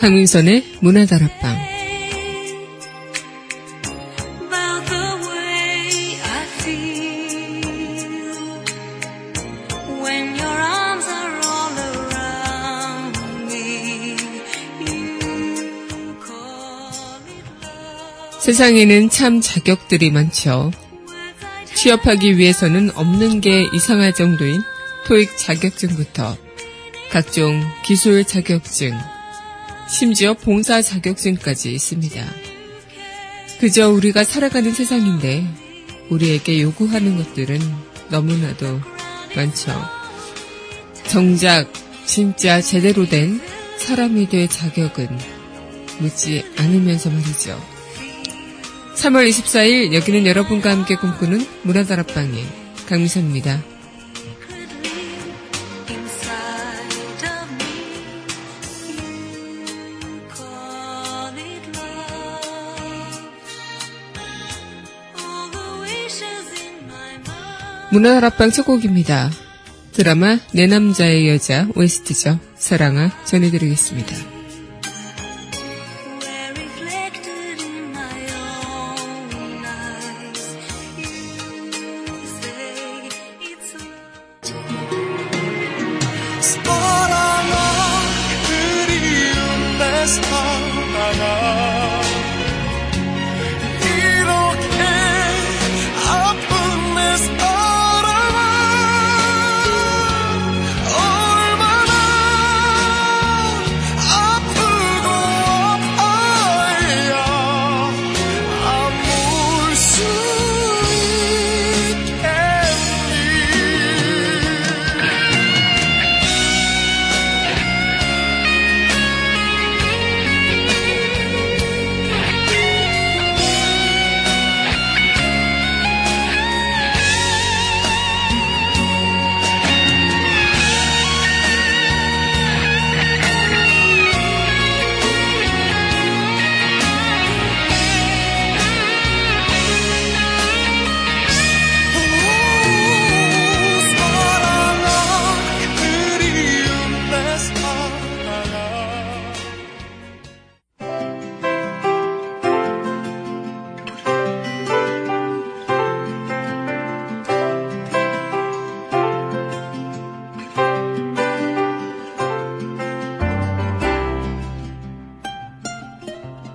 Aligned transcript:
강민선의 0.00 0.64
문화다락방. 0.80 1.58
세상에는 18.40 19.10
참 19.10 19.42
자격들이 19.42 20.10
많죠. 20.10 20.72
취업하기 21.74 22.38
위해서는 22.38 22.90
없는 22.94 23.42
게 23.42 23.66
이상할 23.74 24.14
정도인 24.14 24.62
토익 25.06 25.36
자격증부터 25.36 26.38
각종 27.12 27.62
기술 27.84 28.24
자격증, 28.24 28.98
심지어 29.90 30.34
봉사 30.34 30.80
자격증까지 30.80 31.72
있습니다. 31.72 32.24
그저 33.58 33.90
우리가 33.90 34.24
살아가는 34.24 34.72
세상인데 34.72 35.44
우리에게 36.08 36.62
요구하는 36.62 37.18
것들은 37.18 37.60
너무나도 38.08 38.80
많죠. 39.34 39.72
정작 41.08 41.70
진짜 42.06 42.60
제대로 42.60 43.06
된 43.06 43.40
사람이 43.78 44.28
될 44.28 44.48
자격은 44.48 45.08
묻지 45.98 46.44
않으면서 46.56 47.10
말이죠. 47.10 47.60
3월 48.94 49.28
24일 49.28 49.92
여기는 49.92 50.26
여러분과 50.26 50.70
함께 50.70 50.94
꿈꾸는 50.94 51.44
문화다락방의 51.64 52.44
강미선입니다. 52.88 53.79
문화다락방 67.90 68.50
첫 68.50 68.64
곡입니다. 68.64 69.30
드라마 69.92 70.38
내 70.54 70.66
남자의 70.66 71.28
여자 71.28 71.66
OST죠. 71.74 72.38
사랑아 72.54 73.10
전해드리겠습니다. 73.24 74.39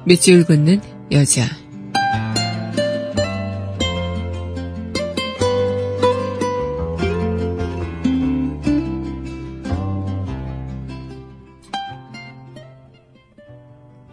밑줄 0.08 0.46
긋는 0.46 0.82
여자. 1.12 1.48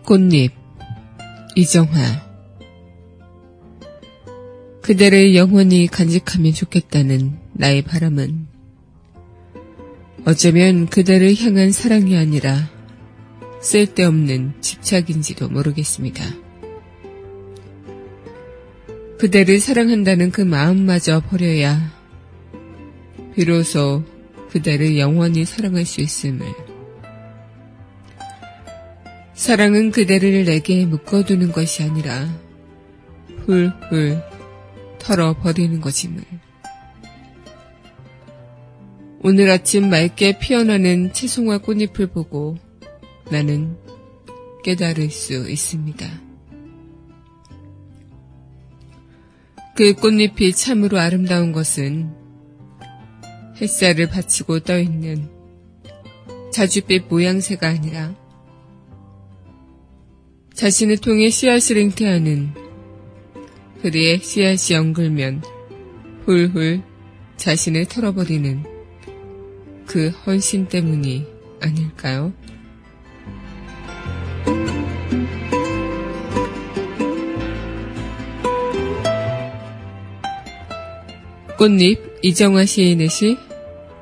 꽃잎 0.05 0.53
이정화 1.57 1.91
그대를 4.83 5.35
영원히 5.35 5.87
간직하면 5.87 6.53
좋겠다는 6.53 7.39
나의 7.53 7.83
바람은 7.83 8.47
어쩌면 10.25 10.87
그대를 10.87 11.35
향한 11.37 11.71
사랑이 11.71 12.17
아니라 12.17 12.69
쓸데없는 13.63 14.55
집착인지도 14.61 15.49
모르겠습니다. 15.49 16.25
그대를 19.19 19.61
사랑한다는 19.61 20.33
그 20.33 20.41
마음마저 20.41 21.21
버려야 21.21 21.93
비로소 23.37 24.03
그대를 24.51 24.99
영원히 24.99 25.45
사랑할 25.45 25.87
수 25.87 26.01
있음을. 26.01 26.45
사랑은 29.35 29.93
그대를 29.93 30.45
내게 30.45 30.85
묶어두는 30.85 31.53
것이 31.53 31.85
아니라 31.85 32.29
훌훌 33.47 34.21
털어버리는 34.99 35.81
것임을. 35.81 36.23
오늘 39.23 39.51
아침 39.51 39.89
맑게 39.89 40.41
피어나는 40.41 41.13
채송화 41.13 41.59
꽃잎을 41.59 42.09
보고 42.09 42.59
나는 43.33 43.79
깨달을 44.63 45.11
수 45.11 45.49
있습니다. 45.49 46.07
그 49.75 49.95
꽃잎이 49.95 50.53
참으로 50.53 50.99
아름다운 50.99 51.53
것은 51.53 52.13
햇살을 53.59 54.11
받치고 54.11 54.61
떠있는 54.61 55.31
자줏빛 56.53 57.09
모양새가 57.09 57.67
아니라 57.67 58.15
자신을 60.53 60.99
통해 60.99 61.31
씨앗을 61.31 61.79
잉태하는 61.79 62.53
그리의 63.81 64.19
씨앗이 64.19 64.77
엉글면 64.79 65.43
훌훌 66.27 66.83
자신을 67.39 67.87
털어버리는 67.87 68.63
그 69.87 70.11
헌신 70.11 70.69
때문이 70.69 71.27
아닐까요? 71.63 72.35
꽃잎 81.63 82.01
이정화 82.23 82.65
시인의 82.65 83.09
시 83.09 83.39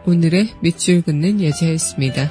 오늘의 0.06 0.48
밑줄 0.62 1.02
긋는 1.02 1.44
여자였습니다. 1.44 2.30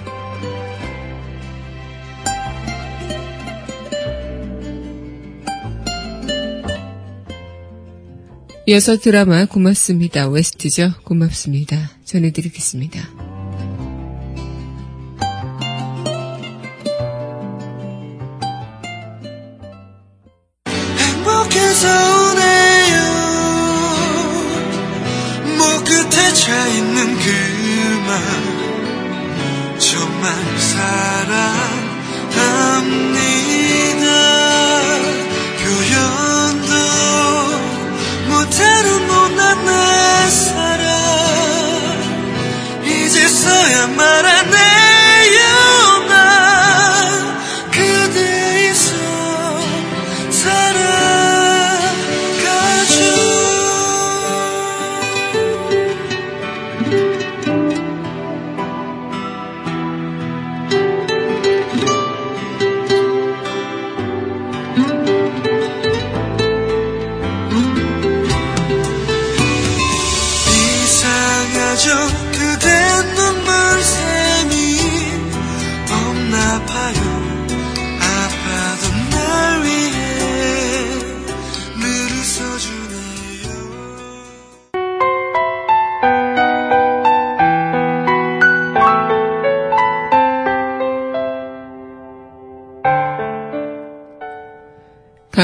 이어서 8.66 8.98
드라마 8.98 9.46
고맙습니다. 9.46 10.28
웨스트죠. 10.30 10.94
고맙습니다. 11.04 11.92
전해드리겠습니다. 12.06 13.29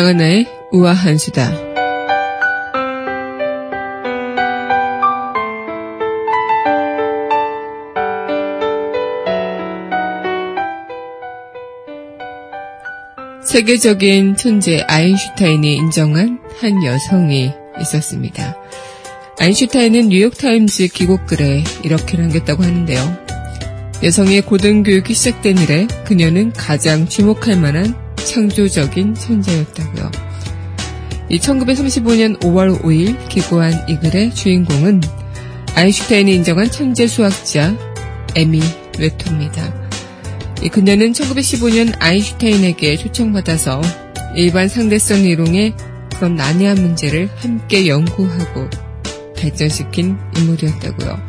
강하나의 0.05 0.45
우아한 0.71 1.17
수다. 1.17 1.51
세계적인 13.43 14.35
천재 14.35 14.85
아인슈타인이 14.87 15.75
인정한 15.75 16.39
한 16.59 16.85
여성이 16.85 17.51
있었습니다. 17.81 18.55
아인슈타인은 19.39 20.09
뉴욕타임즈 20.09 20.89
기고글에 20.89 21.63
이렇게 21.83 22.17
남겼다고 22.17 22.61
하는데요. 22.61 23.25
여성의 24.03 24.43
고등교육이 24.43 25.15
시작된 25.15 25.57
이래 25.57 25.87
그녀는 26.05 26.51
가장 26.51 27.07
주목할 27.07 27.59
만한 27.59 28.04
창조적인 28.25 29.15
천재였다고요. 29.15 30.11
이 31.29 31.39
1935년 31.39 32.39
5월 32.41 32.81
5일 32.81 33.29
기고한 33.29 33.87
이 33.87 33.97
글의 33.97 34.35
주인공은 34.35 35.01
아인슈타인이 35.75 36.33
인정한 36.35 36.69
천재 36.69 37.07
수학자 37.07 37.75
에미 38.35 38.61
웨토입니다. 38.99 39.73
이 40.61 40.69
그녀는 40.69 41.11
1915년 41.11 41.95
아인슈타인에게 41.99 42.97
초청받아서 42.97 43.81
일반 44.35 44.67
상대성 44.67 45.21
이론의 45.21 45.73
그런 46.15 46.35
난해한 46.35 46.81
문제를 46.81 47.29
함께 47.37 47.87
연구하고 47.87 48.69
발전시킨 49.37 50.17
인물이었다고요. 50.37 51.19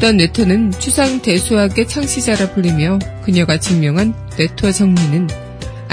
또한 0.00 0.16
뇌토는 0.16 0.72
추상 0.72 1.22
대수학의 1.22 1.88
창시자라 1.88 2.52
불리며 2.52 2.98
그녀가 3.24 3.58
증명한 3.58 4.14
뇌토 4.36 4.72
정리는 4.72 5.43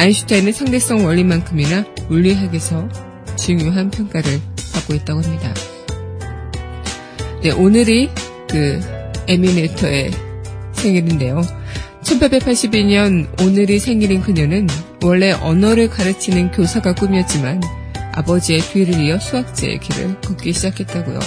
아인슈타인의 0.01 0.53
상대성 0.53 1.05
원리만큼이나 1.05 1.85
물리학에서 2.09 2.89
중요한 3.37 3.91
평가를 3.91 4.41
받고 4.73 4.95
있다고 4.95 5.21
합니다. 5.21 5.53
네, 7.43 7.51
오늘이 7.51 8.09
그 8.49 8.79
에미네터의 9.27 10.09
생일인데요. 10.73 11.41
1882년 12.01 13.27
오늘이 13.43 13.77
생일인 13.77 14.23
그녀는 14.23 14.65
원래 15.03 15.33
언어를 15.33 15.87
가르치는 15.87 16.49
교사가 16.49 16.95
꿈이었지만 16.95 17.61
아버지의 18.13 18.59
뒤를 18.61 18.99
이어 19.01 19.19
수학자의 19.19 19.79
길을 19.81 20.21
걷기 20.21 20.51
시작했다고요. 20.51 21.19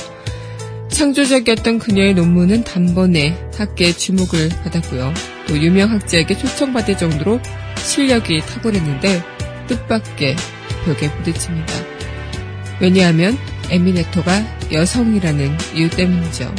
창조적이었던 0.88 1.78
그녀의 1.78 2.14
논문은 2.14 2.64
단번에 2.64 3.38
학계의 3.56 3.96
주목을 3.96 4.48
받았고요. 4.64 5.14
또 5.46 5.58
유명 5.58 5.92
학자에게 5.92 6.36
초청받을 6.36 6.98
정도로 6.98 7.38
실력이 7.84 8.40
탁월했는데 8.40 9.22
뜻밖의 9.68 10.36
벽에 10.84 11.10
부딪힙니다. 11.12 11.72
왜냐하면 12.80 13.36
에미네토가 13.70 14.72
여성이라는 14.72 15.56
이유 15.74 15.88
때문이죠. 15.90 16.52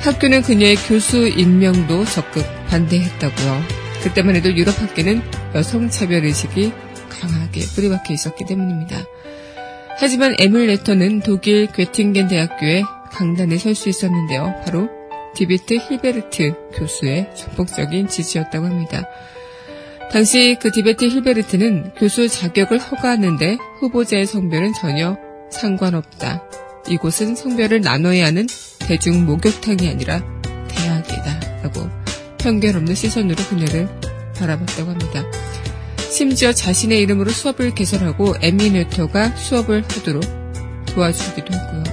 학교는 0.00 0.42
그녀의 0.42 0.76
교수 0.76 1.28
임명도 1.28 2.04
적극 2.06 2.44
반대했다고요. 2.68 3.62
그때만 4.02 4.34
해도 4.34 4.50
유럽 4.50 4.80
학계는 4.80 5.22
여성 5.54 5.90
차별 5.90 6.24
의식이 6.24 6.72
강하게 7.08 7.60
뿌리박혀 7.74 8.14
있었기 8.14 8.46
때문입니다. 8.46 9.04
하지만 9.98 10.34
에밀 10.38 10.68
레터는 10.68 11.20
독일 11.20 11.66
괴팅겐 11.66 12.28
대학교의 12.28 12.84
강단에 13.12 13.58
설 13.58 13.74
수 13.74 13.88
있었는데요. 13.90 14.54
바로 14.64 14.88
다비트 15.34 15.74
힐베르트 15.74 16.54
교수의 16.74 17.30
전폭적인 17.36 18.08
지지였다고 18.08 18.66
합니다. 18.66 19.04
당시 20.12 20.56
그 20.60 20.72
다비트 20.72 21.04
힐베르트는 21.04 21.94
교수 21.94 22.28
자격을 22.28 22.78
허가하는데 22.78 23.58
후보자의 23.78 24.26
성별은 24.26 24.72
전혀 24.72 25.16
상관없다. 25.52 26.42
이곳은 26.88 27.36
성별을 27.36 27.80
나눠야 27.80 28.26
하는 28.26 28.46
대중 28.80 29.24
목욕탕이 29.24 29.88
아니라 29.88 30.20
대학이다. 30.68 31.62
라고 31.62 31.88
편견 32.38 32.74
없는 32.74 32.94
시선으로 32.96 33.36
그녀를 33.44 33.88
바라봤다고 34.36 34.90
합니다. 34.90 35.24
심지어 36.10 36.52
자신의 36.52 37.00
이름으로 37.02 37.30
수업을 37.30 37.72
개설하고 37.76 38.34
에미 38.42 38.68
뇌터가 38.68 39.36
수업을 39.36 39.84
하도록 39.84 40.24
도와주기도 40.86 41.54
했고요. 41.54 41.84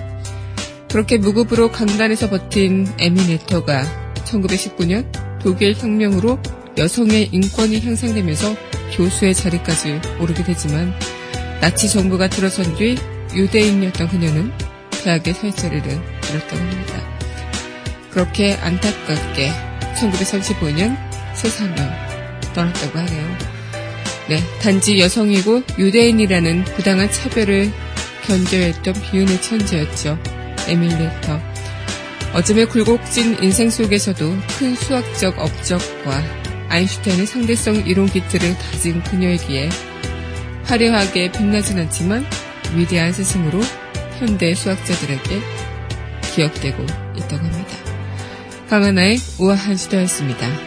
그렇게 0.89 1.17
무급으로 1.17 1.71
강단에서 1.71 2.31
버틴 2.31 2.87
에미네터가 2.97 3.83
1919년 4.25 5.05
독일 5.39 5.75
혁명으로 5.75 6.39
여성의 6.77 7.29
인권이 7.31 7.81
향상되면서 7.81 8.55
교수의 8.95 9.33
자리까지 9.33 9.99
오르게 10.19 10.43
되지만 10.43 10.93
나치 11.59 11.89
정부가 11.89 12.29
들어선 12.29 12.75
뒤 12.75 12.97
유대인이었던 13.33 14.07
그녀는 14.09 14.51
대학의 15.03 15.33
살 15.33 15.51
자리를 15.51 15.85
잃었다고 15.89 16.55
합니다. 16.55 17.17
그렇게 18.11 18.53
안타깝게 18.53 19.51
1935년 19.95 20.97
세상을 21.35 21.75
떠났다고 22.53 22.99
하네요. 22.99 23.37
네, 24.29 24.39
단지 24.61 24.99
여성이고 24.99 25.63
유대인이라는 25.79 26.65
부당한 26.65 27.09
차별을 27.09 27.71
견뎌야 28.25 28.65
했던 28.65 28.93
비운의 28.93 29.41
천재였죠. 29.41 30.19
에밀 30.67 30.89
레터. 30.89 31.39
어둠의 32.33 32.67
굴곡진 32.67 33.41
인생 33.41 33.69
속에서도 33.69 34.37
큰 34.59 34.75
수학적 34.75 35.39
업적과 35.39 36.46
아인슈타인의 36.69 37.25
상대성 37.25 37.87
이론 37.87 38.07
기틀을 38.07 38.57
다진 38.57 39.01
그녀이기에 39.03 39.69
화려하게 40.65 41.31
빛나진 41.31 41.79
않지만 41.79 42.25
위대한 42.75 43.13
스승으로 43.13 43.61
현대 44.19 44.53
수학자들에게 44.53 45.41
기억되고 46.33 46.83
있다고 47.15 47.37
합니다. 47.37 47.77
강하나의 48.69 49.17
우아한 49.39 49.77
시도였습니다. 49.77 50.66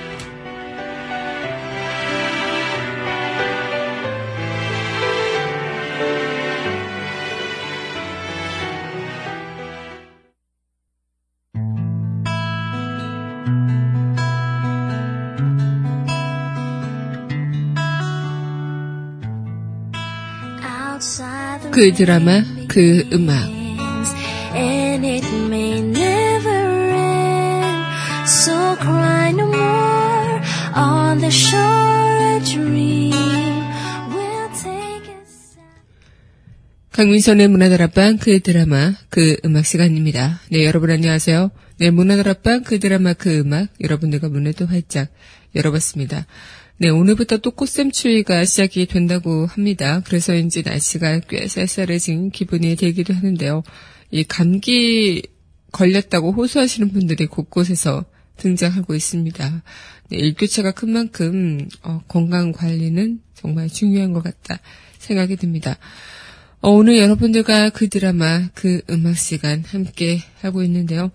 그 21.81 21.95
드라마, 21.95 22.45
그 22.69 23.09
음악. 23.11 23.49
강민선의 36.93 37.49
문화다락방 37.49 38.19
그 38.19 38.41
드라마 38.41 38.93
그 39.09 39.39
음악 39.47 39.65
시간입니다. 39.65 40.39
네 40.51 40.67
여러분 40.67 40.91
안녕하세요. 40.91 41.51
네 41.79 41.91
문화다락방 41.91 42.65
그 42.65 42.79
드라마 42.79 43.15
그 43.15 43.39
음악 43.39 43.69
여러분들과 43.81 44.29
또 44.53 44.67
활짝 44.67 45.09
열어봤습니다. 45.55 46.27
네 46.83 46.89
오늘부터 46.89 47.37
또 47.37 47.51
꽃샘추위가 47.51 48.47
시작이 48.47 48.87
된다고 48.87 49.45
합니다. 49.45 50.01
그래서인지 50.01 50.63
날씨가 50.63 51.21
꽤 51.29 51.47
쌀쌀해진 51.47 52.31
기분이 52.31 52.75
되기도 52.75 53.13
하는데요. 53.13 53.63
이 54.11 54.25
감기 54.25 55.21
걸렸다고 55.73 56.33
호소하시는 56.33 56.91
분들이 56.91 57.27
곳곳에서 57.27 58.07
등장하고 58.39 58.95
있습니다. 58.95 59.63
네, 60.09 60.17
일교차가 60.17 60.73
큰 60.73 60.95
만큼 60.95 61.69
어, 61.83 62.01
건강 62.09 62.53
관리는 62.53 63.21
정말 63.35 63.69
중요한 63.69 64.15
것 64.15 64.25
같다 64.25 64.59
생각이 64.97 65.37
듭니다. 65.37 65.77
어, 66.63 66.71
오늘 66.71 66.97
여러분들과 66.97 67.69
그 67.69 67.91
드라마, 67.91 68.49
그 68.55 68.81
음악 68.89 69.19
시간 69.19 69.65
함께 69.67 70.23
하고 70.41 70.63
있는데요. 70.63 71.11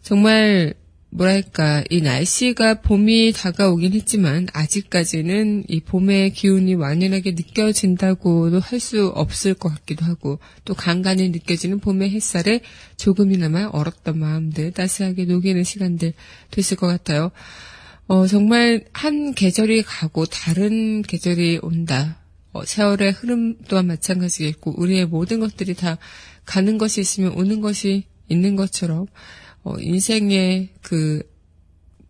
정말 0.00 0.74
뭐랄까, 1.10 1.82
이 1.88 2.02
날씨가 2.02 2.82
봄이 2.82 3.32
다가오긴 3.32 3.94
했지만, 3.94 4.46
아직까지는 4.52 5.64
이 5.66 5.80
봄의 5.80 6.32
기운이 6.32 6.74
완연하게 6.74 7.32
느껴진다고도 7.32 8.60
할 8.60 8.78
수 8.78 9.08
없을 9.08 9.54
것 9.54 9.70
같기도 9.70 10.04
하고, 10.04 10.38
또 10.64 10.74
간간히 10.74 11.30
느껴지는 11.30 11.80
봄의 11.80 12.10
햇살에 12.10 12.60
조금이나마 12.96 13.64
얼었던 13.72 14.18
마음들 14.18 14.70
따스하게 14.72 15.24
녹이는 15.24 15.64
시간들 15.64 16.12
됐을 16.50 16.76
것 16.76 16.86
같아요. 16.86 17.30
어, 18.06 18.26
정말 18.26 18.84
한 18.92 19.32
계절이 19.34 19.82
가고 19.82 20.26
다른 20.26 21.02
계절이 21.02 21.60
온다. 21.62 22.18
어, 22.52 22.64
세월의 22.64 23.12
흐름 23.12 23.56
또한 23.68 23.86
마찬가지겠고, 23.86 24.78
우리의 24.78 25.06
모든 25.06 25.40
것들이 25.40 25.74
다 25.74 25.96
가는 26.44 26.76
것이 26.76 27.00
있으면 27.00 27.32
오는 27.32 27.60
것이 27.62 28.04
있는 28.28 28.56
것처럼, 28.56 29.06
어, 29.68 29.76
인생의 29.78 30.70
그, 30.80 31.22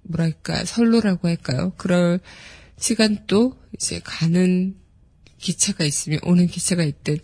뭐랄까, 0.03 0.65
선로라고 0.65 1.27
할까요? 1.27 1.73
그럴 1.77 2.21
시간도 2.79 3.57
이제 3.75 4.00
가는 4.05 4.77
기차가 5.38 5.85
있으면 5.85 6.21
오는 6.23 6.47
기차가 6.47 6.85
있든, 6.85 7.19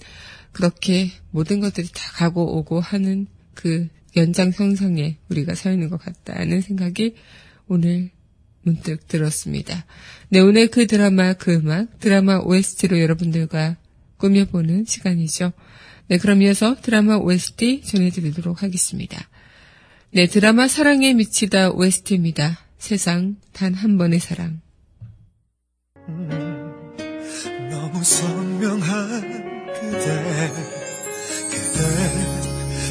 그렇게 0.50 1.12
모든 1.30 1.60
것들이 1.60 1.86
다 1.94 2.12
가고 2.14 2.58
오고 2.58 2.80
하는 2.80 3.28
그 3.54 3.88
연장선상에 4.16 5.18
우리가 5.28 5.54
서 5.54 5.70
있는 5.70 5.88
것 5.88 5.98
같다는 5.98 6.60
생각이 6.60 7.14
오늘 7.68 8.10
문득 8.62 9.06
들었습니다. 9.06 9.86
네, 10.30 10.40
오늘 10.40 10.68
그 10.68 10.88
드라마, 10.88 11.34
그 11.34 11.54
음악, 11.54 12.00
드라마 12.00 12.38
OST로 12.38 13.00
여러분들과 13.00 13.76
꾸며보는 14.16 14.84
시간이죠. 14.84 15.52
네, 16.08 16.18
그럼 16.18 16.42
이어서 16.42 16.74
드라마 16.80 17.16
OST 17.16 17.82
전해드리도록 17.82 18.62
하겠습니다. 18.64 19.28
네, 20.14 20.26
드라마 20.26 20.68
사랑에 20.68 21.12
미치다 21.12 21.70
OST입니다. 21.70 22.58
세상 22.78 23.34
단 23.52 23.74
한 23.74 23.98
번의 23.98 24.20
사랑. 24.20 24.60
너무 27.70 28.04
선명한 28.04 29.20
그대 29.74 30.50
그대 31.50 31.80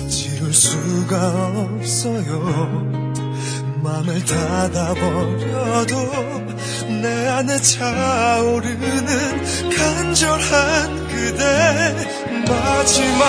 지울 0.10 0.54
수가 0.54 1.48
없어요 1.78 2.40
맘을 3.82 4.26
닫아버려도 4.26 5.96
내 7.02 7.28
안에 7.28 7.58
차오르는 7.58 8.90
간절한 9.70 11.08
그대 11.08 11.96
마지막 12.50 13.26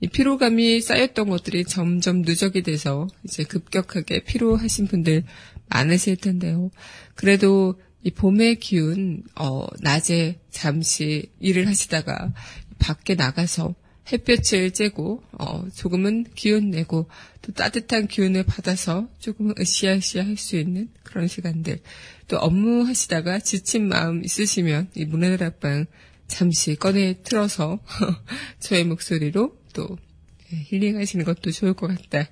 이 0.00 0.08
피로감이 0.08 0.80
쌓였던 0.80 1.28
것들이 1.28 1.64
점점 1.64 2.22
누적이 2.22 2.62
돼서 2.62 3.06
이제 3.24 3.44
급격하게 3.44 4.24
피로하신 4.24 4.86
분들 4.86 5.24
많으실 5.68 6.16
텐데요. 6.16 6.70
그래도 7.14 7.80
이 8.02 8.10
봄의 8.10 8.56
기운, 8.56 9.22
어, 9.34 9.66
낮에 9.80 10.40
잠시 10.50 11.30
일을 11.40 11.66
하시다가 11.66 12.34
밖에 12.78 13.14
나가서 13.14 13.74
햇볕을 14.12 14.70
쬐고, 14.70 15.22
어, 15.38 15.68
조금은 15.74 16.24
기운 16.34 16.70
내고, 16.70 17.08
또 17.42 17.52
따뜻한 17.52 18.06
기운을 18.08 18.44
받아서 18.44 19.08
조금은 19.18 19.54
으쌰으쌰 19.58 20.24
할 20.24 20.36
수 20.36 20.56
있는 20.56 20.88
그런 21.02 21.26
시간들. 21.28 21.80
또 22.28 22.38
업무 22.38 22.82
하시다가 22.86 23.38
지친 23.38 23.88
마음 23.88 24.24
있으시면 24.24 24.90
이 24.94 25.04
문화다락방 25.04 25.86
잠시 26.26 26.74
꺼내 26.76 27.22
틀어서 27.22 27.80
저의 28.60 28.84
목소리로 28.84 29.56
또 29.74 29.98
힐링 30.48 30.98
하시는 30.98 31.24
것도 31.24 31.50
좋을 31.50 31.74
것 31.74 31.86
같다. 31.88 32.30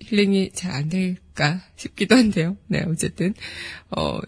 힐링이 0.00 0.50
잘 0.52 0.72
안 0.72 0.88
될까 0.88 1.62
싶기도 1.76 2.16
한데요. 2.16 2.56
네, 2.66 2.84
어쨌든, 2.86 3.32
어, 3.90 4.18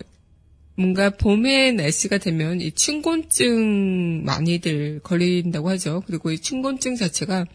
뭔가 0.77 1.11
봄의 1.11 1.73
날씨가 1.75 2.19
되면 2.19 2.61
이 2.61 2.71
춘곤증 2.71 4.25
많이들 4.25 5.01
걸린다고 5.03 5.71
하죠. 5.71 6.03
그리고 6.07 6.31
이 6.31 6.39
춘곤증 6.39 6.97
자체가 6.97 7.47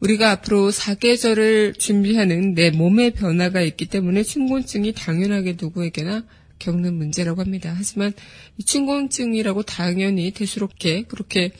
우리가 0.00 0.30
앞으로 0.30 0.70
사계절을 0.70 1.74
준비하는 1.74 2.54
내 2.54 2.70
몸의 2.70 3.10
변화가 3.12 3.60
있기 3.60 3.86
때문에 3.86 4.22
춘곤증이 4.22 4.94
당연하게 4.94 5.56
누구에게나 5.60 6.24
겪는 6.58 6.94
문제라고 6.94 7.42
합니다. 7.42 7.74
하지만 7.76 8.12
이 8.56 8.64
춘곤증이라고 8.64 9.62
당연히 9.62 10.30
대수롭게 10.30 11.02
그렇게 11.02 11.52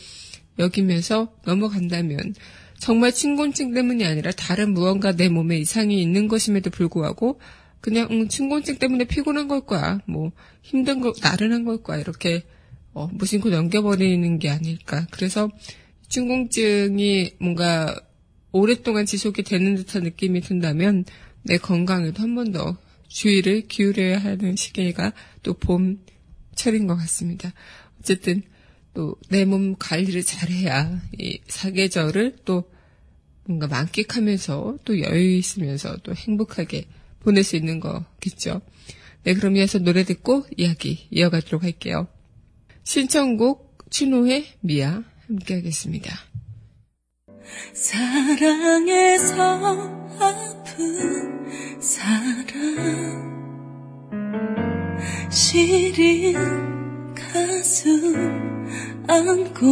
여기면서 0.58 1.34
넘어간다면 1.44 2.34
정말 2.78 3.12
춘곤증 3.12 3.74
때문이 3.74 4.06
아니라 4.06 4.30
다른 4.30 4.72
무언가 4.72 5.12
내 5.12 5.28
몸에 5.28 5.58
이상이 5.58 6.00
있는 6.00 6.28
것임에도 6.28 6.70
불구하고 6.70 7.38
그냥 7.80 8.08
음, 8.10 8.28
춘곤증 8.28 8.78
때문에 8.78 9.04
피곤한 9.04 9.48
걸 9.48 9.62
거야. 9.66 10.00
뭐 10.06 10.32
힘든 10.62 11.00
거 11.00 11.12
나른한 11.22 11.64
걸 11.64 11.82
거야. 11.82 11.98
이렇게 11.98 12.44
어, 12.92 13.06
무심코 13.12 13.50
넘겨버리는 13.50 14.38
게 14.38 14.50
아닐까. 14.50 15.06
그래서 15.10 15.50
춘곤증이 16.08 17.32
뭔가 17.40 17.98
오랫동안 18.52 19.06
지속이 19.06 19.42
되는 19.44 19.76
듯한 19.76 20.02
느낌이 20.02 20.40
든다면 20.40 21.04
내 21.42 21.56
건강에도 21.56 22.22
한 22.22 22.34
번 22.34 22.52
더 22.52 22.76
주의를 23.08 23.62
기울여야 23.68 24.18
하는 24.18 24.54
시기가 24.56 25.12
또 25.42 25.54
봄철인 25.54 26.86
것 26.86 26.96
같습니다. 26.96 27.52
어쨌든 28.00 28.42
또 28.94 29.16
내 29.30 29.44
몸 29.44 29.76
관리를 29.78 30.22
잘해야 30.22 31.00
이 31.18 31.38
사계절을 31.46 32.38
또 32.44 32.64
뭔가 33.44 33.66
만끽하면서 33.68 34.78
또 34.84 35.00
여유 35.00 35.36
있으면서 35.36 35.96
또 36.02 36.14
행복하게 36.14 36.86
보낼 37.20 37.44
수 37.44 37.56
있는 37.56 37.80
거겠죠. 37.80 38.60
네, 39.24 39.34
그럼 39.34 39.56
이어서 39.56 39.78
노래 39.78 40.04
듣고 40.04 40.46
이야기 40.56 41.06
이어가도록 41.10 41.62
할게요. 41.62 42.08
신청곡 42.84 43.86
춘호의 43.90 44.46
미아 44.60 45.02
함께 45.26 45.54
하겠습니다. 45.54 46.14
사랑해서 47.74 49.34
아픈 50.18 51.80
사람 51.80 53.20
시린 55.30 56.34
가슴 57.14 59.04
안고 59.06 59.66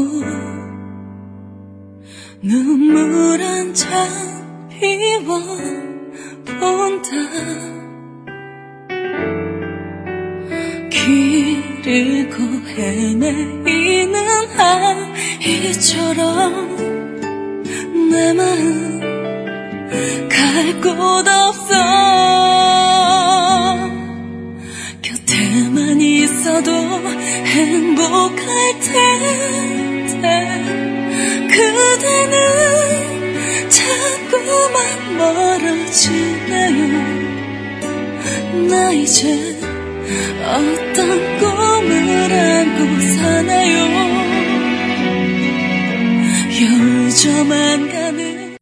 눈물 2.43 3.43
한 3.43 3.75
잔 3.75 4.69
비워 4.69 5.88
본다. 6.59 7.11
길을 10.91 12.29
고 12.31 12.37
헤매이는 12.67 14.17
아이처럼 15.41 16.77
내 18.11 18.33
마음 18.33 19.01
갈 20.29 20.81
곳 20.81 20.95
없어. 21.29 21.75
곁에만 25.03 26.01
있어도 26.01 26.71
행복할 27.45 28.81
텐데 28.81 30.25
그대는 31.51 33.18
자꾸만 33.89 35.17
멀어지네요 35.17 36.79
나 38.69 38.93
이제 38.93 39.59
어떤 40.45 41.39
꿈을 41.39 42.33
안고 42.33 43.01
사나요 43.17 43.79
요저만 46.61 47.89
가는 47.93 48.59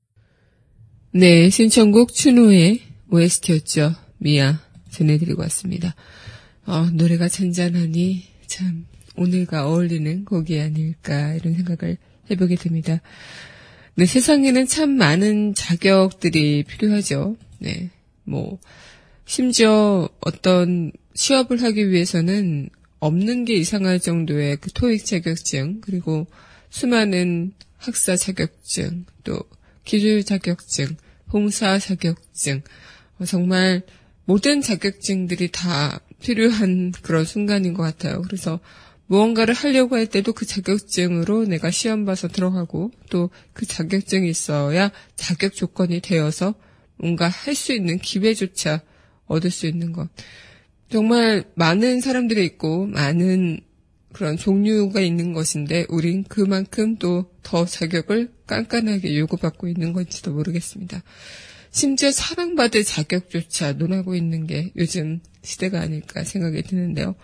네, 1.12 1.48
신청곡 1.48 2.12
춘호의 2.12 2.82
OST였죠. 3.10 3.94
미아 4.18 4.60
전해드리고 4.90 5.40
왔습니다. 5.42 5.94
어, 6.66 6.90
노래가 6.92 7.28
잔잔하니 7.28 8.24
참 8.46 8.86
오늘과 9.16 9.66
어울리는 9.66 10.26
곡이 10.26 10.60
아닐까 10.60 11.32
이런 11.34 11.54
생각을 11.54 11.96
해보게 12.30 12.56
됩니다. 12.56 13.00
네, 13.98 14.04
세상에는 14.04 14.66
참 14.66 14.90
많은 14.90 15.54
자격들이 15.54 16.64
필요하죠. 16.64 17.38
네, 17.60 17.88
뭐 18.24 18.58
심지어 19.24 20.10
어떤 20.20 20.92
취업을 21.14 21.62
하기 21.62 21.90
위해서는 21.90 22.68
없는 23.00 23.46
게 23.46 23.54
이상할 23.54 24.00
정도의 24.00 24.58
그 24.58 24.70
토익 24.70 25.06
자격증 25.06 25.80
그리고 25.80 26.26
수많은 26.68 27.54
학사 27.78 28.16
자격증 28.16 29.06
또 29.24 29.40
기술 29.84 30.24
자격증 30.24 30.96
봉사 31.30 31.78
자격증 31.78 32.60
어, 33.18 33.24
정말 33.24 33.80
모든 34.26 34.60
자격증들이 34.60 35.50
다 35.52 36.00
필요한 36.20 36.92
그런 37.00 37.24
순간인 37.24 37.72
것 37.72 37.82
같아요. 37.82 38.20
그래서 38.20 38.60
무언가를 39.06 39.54
하려고 39.54 39.96
할 39.96 40.06
때도 40.06 40.32
그 40.32 40.46
자격증으로 40.46 41.44
내가 41.44 41.70
시험 41.70 42.04
봐서 42.04 42.28
들어가고 42.28 42.90
또 43.10 43.30
그 43.52 43.66
자격증이 43.66 44.28
있어야 44.28 44.90
자격 45.16 45.54
조건이 45.54 46.00
되어서 46.00 46.54
뭔가 46.98 47.28
할 47.28 47.54
수 47.54 47.72
있는 47.72 47.98
기회조차 47.98 48.82
얻을 49.26 49.50
수 49.50 49.66
있는 49.66 49.92
것. 49.92 50.08
정말 50.90 51.44
많은 51.54 52.00
사람들이 52.00 52.44
있고 52.44 52.86
많은 52.86 53.60
그런 54.12 54.36
종류가 54.36 55.00
있는 55.00 55.32
것인데 55.34 55.86
우린 55.88 56.24
그만큼 56.24 56.96
또 56.96 57.30
더 57.42 57.64
자격을 57.64 58.32
깐깐하게 58.48 59.16
요구받고 59.18 59.68
있는 59.68 59.92
건지도 59.92 60.32
모르겠습니다. 60.32 61.00
심지어 61.70 62.10
사랑받을 62.10 62.82
자격조차 62.82 63.74
논하고 63.74 64.16
있는 64.16 64.48
게 64.48 64.72
요즘 64.76 65.20
시대가 65.42 65.80
아닐까 65.80 66.24
생각이 66.24 66.62
드는데요. 66.62 67.14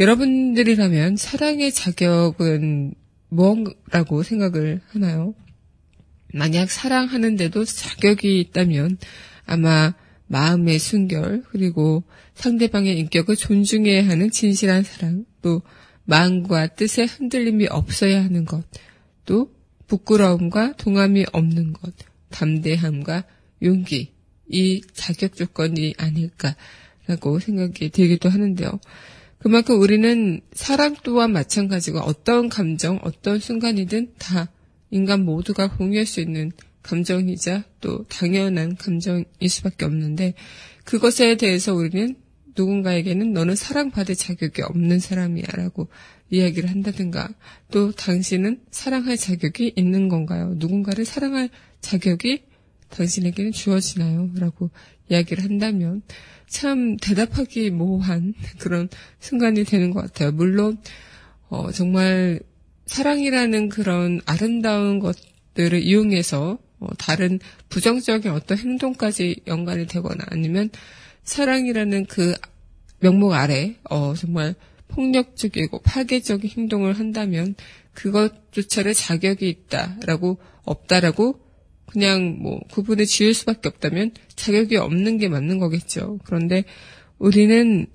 여러분들이라면 0.00 1.16
사랑의 1.16 1.72
자격은 1.72 2.94
뭐라고 3.28 4.22
생각을 4.22 4.80
하나요? 4.88 5.34
만약 6.32 6.70
사랑하는데도 6.70 7.64
자격이 7.64 8.40
있다면 8.40 8.98
아마 9.46 9.94
마음의 10.26 10.78
순결 10.78 11.42
그리고 11.48 12.04
상대방의 12.34 12.98
인격을 12.98 13.36
존중해야 13.36 14.06
하는 14.08 14.30
진실한 14.30 14.82
사랑 14.82 15.24
또 15.42 15.62
마음과 16.04 16.68
뜻에 16.68 17.04
흔들림이 17.04 17.66
없어야 17.66 18.22
하는 18.22 18.44
것 18.44 18.64
또 19.28 19.54
부끄러움과 19.86 20.72
동함이 20.72 21.26
없는 21.32 21.74
것 21.74 21.92
담대함과 22.30 23.24
용기 23.62 24.14
이 24.48 24.80
자격 24.94 25.36
조건이 25.36 25.94
아닐까라고 25.98 27.38
생각이 27.38 27.90
들기도 27.90 28.30
하는데요. 28.30 28.80
그만큼 29.38 29.80
우리는 29.80 30.40
사랑 30.52 30.96
또한 31.02 31.32
마찬가지고 31.32 32.00
어떤 32.00 32.48
감정, 32.48 32.98
어떤 33.02 33.38
순간이든 33.38 34.14
다 34.18 34.50
인간 34.90 35.24
모두가 35.24 35.76
공유할 35.76 36.06
수 36.06 36.20
있는 36.20 36.50
감정이자 36.82 37.64
또 37.80 38.04
당연한 38.04 38.76
감정일 38.76 39.26
수밖에 39.48 39.84
없는데 39.84 40.34
그것에 40.84 41.36
대해서 41.36 41.74
우리는 41.74 42.16
누군가에게는 42.56 43.32
너는 43.32 43.54
사랑받을 43.54 44.16
자격이 44.16 44.62
없는 44.62 44.98
사람이야 44.98 45.46
라고 45.52 45.88
이야기를 46.30 46.70
한다든가 46.70 47.28
또 47.70 47.92
당신은 47.92 48.60
사랑할 48.70 49.16
자격이 49.16 49.74
있는 49.76 50.08
건가요? 50.08 50.54
누군가를 50.56 51.04
사랑할 51.04 51.50
자격이 51.80 52.42
당신에게는 52.90 53.52
주어지나요? 53.52 54.30
라고 54.36 54.70
이야기를 55.08 55.44
한다면 55.44 56.02
참 56.48 56.96
대답하기 56.96 57.70
모호한 57.70 58.34
그런 58.58 58.88
순간이 59.20 59.64
되는 59.64 59.90
것 59.90 60.02
같아요. 60.02 60.32
물론 60.32 60.78
어, 61.48 61.70
정말 61.72 62.40
사랑이라는 62.86 63.68
그런 63.68 64.20
아름다운 64.26 64.98
것들을 64.98 65.82
이용해서 65.82 66.58
어, 66.80 66.86
다른 66.98 67.38
부정적인 67.68 68.30
어떤 68.30 68.58
행동까지 68.58 69.42
연관이 69.46 69.86
되거나 69.86 70.24
아니면 70.28 70.70
사랑이라는 71.24 72.06
그 72.06 72.34
명목 73.00 73.32
아래 73.32 73.76
어, 73.90 74.14
정말 74.14 74.54
폭력적이고 74.88 75.82
파괴적인 75.82 76.50
행동을 76.56 76.98
한다면 76.98 77.54
그것조차를 77.92 78.94
자격이 78.94 79.48
있다라고 79.48 80.38
없다라고 80.64 81.40
그냥 81.90 82.38
뭐 82.40 82.60
구분을 82.70 83.06
지을 83.06 83.34
수밖에 83.34 83.68
없다면 83.68 84.12
자격이 84.36 84.76
없는 84.76 85.18
게 85.18 85.28
맞는 85.28 85.58
거겠죠. 85.58 86.18
그런데 86.24 86.64
우리는 87.18 87.86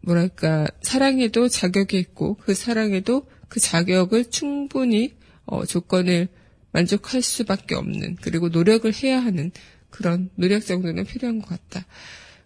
뭐랄까 0.00 0.66
사랑에도 0.82 1.48
자격이 1.48 1.98
있고 1.98 2.34
그 2.36 2.54
사랑에도 2.54 3.26
그 3.48 3.60
자격을 3.60 4.30
충분히 4.30 5.14
어, 5.44 5.64
조건을 5.64 6.28
만족할 6.72 7.22
수밖에 7.22 7.74
없는 7.74 8.16
그리고 8.20 8.48
노력을 8.48 8.90
해야 9.02 9.22
하는 9.22 9.52
그런 9.90 10.30
노력 10.36 10.64
정도는 10.64 11.04
필요한 11.04 11.40
것 11.40 11.48
같다. 11.48 11.86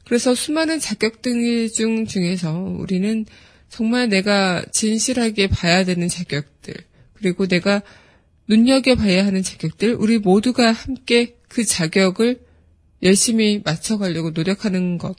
그래서 0.04 0.34
수많은 0.34 0.78
자격들 0.80 1.70
중 1.70 2.06
중에서 2.06 2.60
우리는 2.60 3.24
정말 3.68 4.08
내가 4.08 4.64
진실하게 4.72 5.48
봐야 5.48 5.84
되는 5.84 6.08
자격들 6.08 6.74
그리고 7.14 7.46
내가 7.46 7.82
눈여겨봐야 8.48 9.26
하는 9.26 9.42
자격들 9.42 9.94
우리 9.94 10.18
모두가 10.18 10.72
함께 10.72 11.36
그 11.48 11.64
자격을 11.64 12.40
열심히 13.02 13.60
맞춰가려고 13.64 14.30
노력하는 14.30 14.98
것 14.98 15.16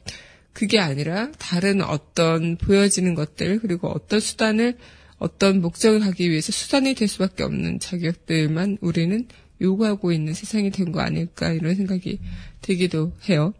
그게 0.54 0.80
아니라 0.80 1.32
다른 1.38 1.82
어떤 1.82 2.58
보여지는 2.58 3.16
것들 3.16 3.60
그리고 3.60 3.90
어떤 3.90 4.20
수단을 4.20 4.78
어떤 5.20 5.62
목적을 5.62 6.06
하기 6.06 6.30
위해서 6.30 6.52
수단이 6.52 6.94
될 6.96 7.08
수밖에 7.08 7.44
없는 7.44 7.80
자격들만 7.80 8.78
우리는 8.82 9.28
요구하고 9.62 10.12
있는 10.12 10.34
세상이 10.34 10.72
된 10.72 10.92
거 10.92 11.00
아닐까 11.02 11.52
이런 11.52 11.76
생각이 11.76 12.20
들기도 12.62 13.14
해요. 13.30 13.54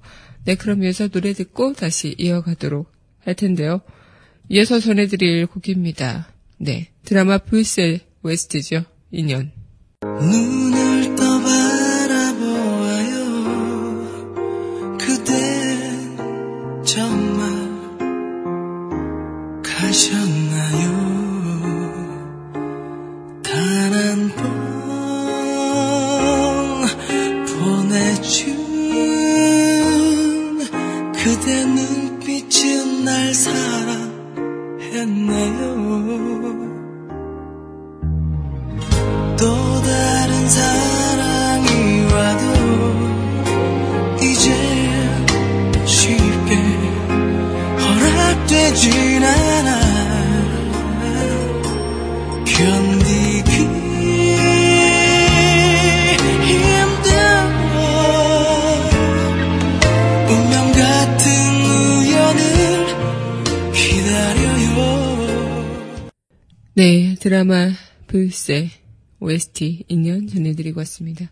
네, 0.46 0.56
그럼 0.56 0.84
이어서 0.84 1.08
노래 1.08 1.34
듣고 1.34 1.74
다시 1.74 2.16
이어가도록 2.18 2.92
할 3.20 3.36
텐데요. 3.36 3.82
이어서 4.50 4.80
전해드릴 4.80 5.48
곡입니다. 5.48 6.32
네, 6.58 6.90
드라마 7.04 7.38
불셀 7.38 8.00
웨스트죠. 8.24 8.86
2년. 9.12 9.57
눈을 10.06 11.16
떠 11.16 11.40
바라보아요. 11.40 13.18
그대 15.00 15.34
정말 16.86 17.50
가셨나요? 19.64 20.86
단한번 23.42 24.36
보내준 27.48 28.56
그대 31.14 31.66
눈빛은 31.66 33.04
날 33.04 33.34
사랑했나요. 33.34 34.28
또 39.40 39.67
사랑이 40.48 42.04
와도 42.12 42.46
이제 44.22 44.54
쉽게 45.86 46.56
허락되진 47.80 49.24
않아. 49.24 49.70
견디기 52.46 53.52
힘들어. 56.46 57.22
운명 60.30 60.72
같은 60.72 61.26
우연을 62.00 62.42
기다려요. 63.74 64.76
네 66.76 67.16
드라마 67.20 67.72
불새. 68.08 68.70
OST 69.20 69.86
인연 69.88 70.28
전해드리고 70.28 70.80
왔습니다. 70.80 71.32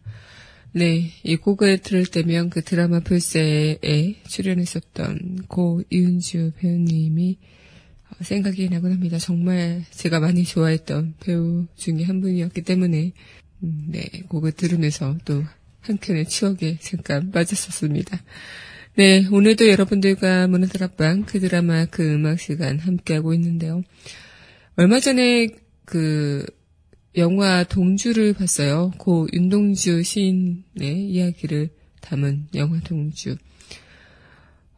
네, 0.72 1.12
이 1.24 1.36
곡을 1.38 1.78
들을 1.78 2.06
때면 2.06 2.50
그 2.50 2.62
드라마 2.62 3.00
불새에 3.00 4.16
출연했었던 4.28 5.46
고 5.48 5.82
이은주 5.90 6.52
배우님이 6.58 7.38
어, 8.10 8.24
생각이 8.24 8.70
나곤 8.70 8.92
합니다. 8.92 9.18
정말 9.18 9.84
제가 9.92 10.20
많이 10.20 10.44
좋아했던 10.44 11.16
배우 11.22 11.66
중에 11.78 12.04
한 12.04 12.20
분이었기 12.20 12.62
때문에 12.64 13.14
음, 13.64 13.86
네, 13.88 14.06
곡을 14.28 14.52
들으면서 14.52 15.18
또 15.24 15.44
한켠의 15.80 16.28
추억에 16.28 16.78
잠깐 16.82 17.32
빠졌었습니다. 17.32 18.22
네, 18.98 19.28
오늘도 19.32 19.70
여러분들과 19.70 20.48
문화다락방 20.48 21.24
그 21.26 21.40
드라마 21.40 21.86
그 21.86 22.14
음악 22.14 22.40
시간 22.40 22.80
함께하고 22.80 23.34
있는데요. 23.34 23.82
얼마 24.76 25.00
전에 25.00 25.48
그 25.86 26.46
영화 27.18 27.64
동주를 27.64 28.34
봤어요. 28.34 28.92
고 28.98 29.28
윤동주 29.32 30.04
시인의 30.04 31.10
이야기를 31.10 31.70
담은 32.02 32.48
영화 32.56 32.80
동주. 32.82 33.38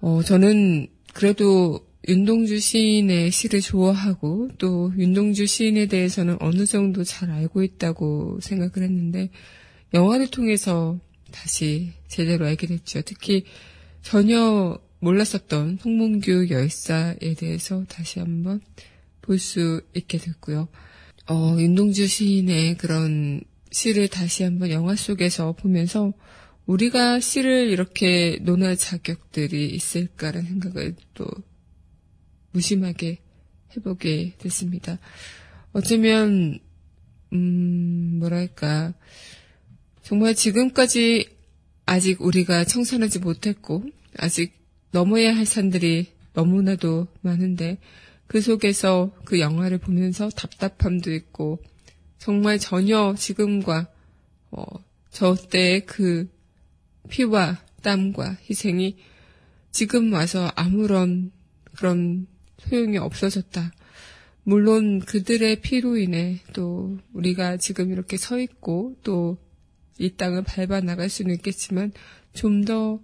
어, 0.02 0.22
저는 0.24 0.88
그래도 1.14 1.86
윤동주 2.08 2.60
시인의 2.60 3.32
시를 3.32 3.60
좋아하고 3.60 4.50
또 4.58 4.94
윤동주 4.98 5.46
시인에 5.46 5.88
대해서는 5.88 6.38
어느 6.40 6.66
정도 6.66 7.04
잘 7.04 7.32
알고 7.32 7.64
있다고 7.64 8.40
생각을 8.42 8.88
했는데 8.88 9.30
영화를 9.94 10.28
통해서 10.28 11.00
다시 11.32 11.92
제대로 12.08 12.46
알게 12.46 12.68
됐죠. 12.68 13.02
특히 13.02 13.46
전혀 14.02 14.80
몰랐었던 15.00 15.80
송몽규 15.82 16.48
열사에 16.50 17.34
대해서 17.38 17.84
다시 17.90 18.20
한번 18.20 18.62
볼 19.22 19.40
수 19.40 19.82
있게 19.94 20.18
됐고요. 20.18 20.70
어, 21.30 21.58
윤동주 21.60 22.08
시인의 22.08 22.78
그런 22.78 23.42
시를 23.70 24.08
다시 24.08 24.44
한번 24.44 24.70
영화 24.72 24.96
속에서 24.96 25.52
보면서 25.52 26.14
우리가 26.66 27.20
시를 27.20 27.70
이렇게 27.70 28.40
논할 28.42 28.78
자격들이 28.78 29.70
있을까라는 29.70 30.48
생각을 30.48 30.96
또 31.14 31.26
무심하게 32.52 33.20
해보게 33.76 34.36
됐습니다. 34.38 35.00
어쩌면, 35.74 36.60
음, 37.34 38.20
뭐랄까, 38.20 38.94
정말 40.04 40.34
지금까지 40.34 41.28
아직 41.86 42.22
우리가 42.22 42.64
청산하지 42.64 43.20
못했고, 43.20 43.84
아직 44.18 44.54
넘어야 44.92 45.36
할 45.36 45.46
산들이 45.46 46.08
너무나도 46.34 47.08
많은데, 47.22 47.80
그 48.28 48.42
속에서 48.42 49.12
그 49.26 49.40
영화를 49.40 49.78
보면서 49.78 50.30
답답함도 50.30 51.12
있고, 51.14 51.60
정말 52.18 52.60
전혀 52.60 53.16
지금과, 53.18 53.90
어, 54.52 54.64
저 55.10 55.36
때의 55.36 55.86
그 55.86 56.30
피와 57.10 57.58
땀과 57.82 58.38
희생이 58.50 58.98
지금 59.72 60.12
와서 60.14 60.52
아무런 60.56 61.32
그런 61.76 62.28
소용이 62.60 62.98
없어졌다. 62.98 63.72
물론 64.44 65.00
그들의 65.00 65.62
피로 65.62 65.98
인해 65.98 66.40
또 66.54 66.98
우리가 67.14 67.58
지금 67.58 67.92
이렇게 67.92 68.18
서 68.18 68.40
있고 68.40 68.96
또 69.04 69.38
이 70.00 70.16
땅을 70.16 70.44
밟아 70.44 70.82
나갈 70.82 71.10
수는 71.10 71.36
있겠지만 71.36 71.92
좀더 72.34 73.00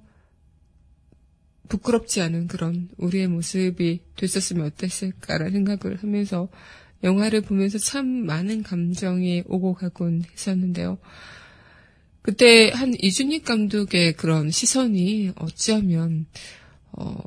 부끄럽지 1.69 2.21
않은 2.21 2.47
그런 2.47 2.89
우리의 2.97 3.28
모습이 3.28 4.02
됐었으면 4.15 4.65
어땠을까라는 4.67 5.52
생각을 5.52 5.97
하면서 6.02 6.49
영화를 7.04 7.41
보면서 7.41 7.78
참 7.78 8.08
많은 8.08 8.63
감정이 8.63 9.43
오고 9.45 9.73
가곤 9.73 10.23
했었는데요. 10.32 10.97
그때 12.21 12.69
한 12.69 12.93
이준익 12.97 13.43
감독의 13.43 14.13
그런 14.13 14.49
시선이 14.49 15.34
어찌하면 15.36 16.26
어 16.93 17.17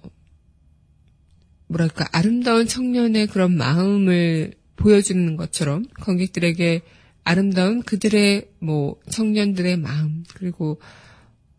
뭐랄까 1.66 2.06
아름다운 2.12 2.66
청년의 2.66 3.26
그런 3.26 3.56
마음을 3.56 4.54
보여주는 4.76 5.36
것처럼 5.36 5.84
관객들에게 6.00 6.82
아름다운 7.24 7.82
그들의 7.82 8.48
뭐 8.60 9.00
청년들의 9.10 9.76
마음 9.78 10.24
그리고 10.34 10.80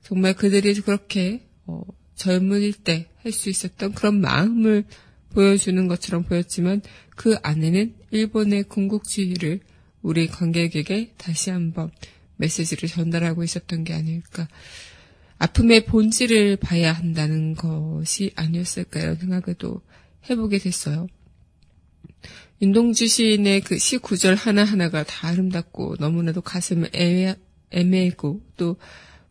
정말 0.02 0.34
그들이 0.34 0.74
그렇게 0.76 1.46
어, 1.66 1.82
젊은일 2.18 2.74
때할 2.74 3.32
수 3.32 3.50
있었던 3.50 3.94
그런 3.94 4.20
마음을 4.20 4.84
보여주는 5.30 5.88
것처럼 5.88 6.24
보였지만 6.24 6.82
그 7.16 7.38
안에는 7.42 7.96
일본의 8.12 8.64
군국주의를 8.64 9.62
우리 10.02 10.28
관객에게 10.28 11.14
다시 11.18 11.50
한번 11.50 11.92
메시지를 12.38 12.90
전달하고 12.90 13.44
있었던 13.44 13.84
게 13.84 13.94
아닐까. 13.94 14.48
아픔의 15.40 15.86
본질을 15.86 16.58
봐야 16.58 16.92
한다는 16.94 17.54
것이 17.54 18.32
아니었을까요? 18.36 19.16
생각을 19.16 19.56
또 19.58 19.82
해보게 20.30 20.58
됐어요. 20.58 21.08
윤동주 22.62 23.08
시인의 23.08 23.62
그 23.62 23.78
시 23.78 23.98
구절 24.00 24.34
하나하나가 24.36 25.04
다 25.04 25.28
아름답고 25.28 25.98
너무나도 26.00 26.42
가슴을 26.42 26.90
애매, 26.94 27.36
애매고 27.70 28.42
또 28.58 28.78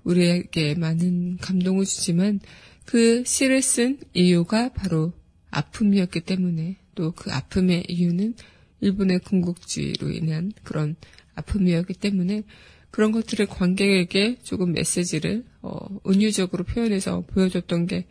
우리에게 0.05 0.77
많은 0.77 1.39
감동을 1.39 1.85
주지만 1.85 2.39
그 2.87 3.25
시를 3.25 3.61
쓴 3.61 3.99
이유가 4.15 4.73
바로 4.73 5.13
아픔이었기 5.51 6.21
때문에 6.21 6.77
또 6.95 7.13
그 7.13 7.31
아픔의 7.31 7.85
이유는 7.89 8.35
일본의 8.81 9.21
군국주의로 9.21 10.11
인한 10.11 10.53
그런 10.65 10.97
아픔이었기 11.35 11.95
때문에 11.95 12.43
그런 12.91 13.13
것들을 13.13 13.47
관객에게 13.47 14.39
조금 14.43 14.73
메시지를 14.73 15.45
어, 15.61 15.77
은유적으로 16.07 16.65
표현해서 16.65 17.23
보여줬던 17.27 17.87
게 17.87 18.07